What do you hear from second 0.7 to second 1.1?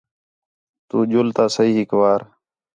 تُو